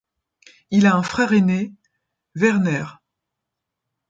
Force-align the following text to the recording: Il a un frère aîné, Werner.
Il 0.71 0.87
a 0.87 0.95
un 0.95 1.03
frère 1.03 1.31
aîné, 1.31 1.75
Werner. 2.35 2.85